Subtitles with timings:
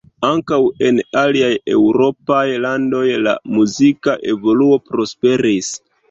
[0.27, 0.57] Ankaŭ
[0.87, 5.69] en aliaj eŭropaj landoj la muzika evoluo prosperis.